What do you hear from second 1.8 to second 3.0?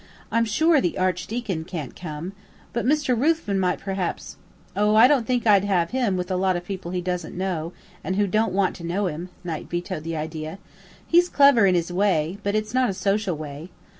come, but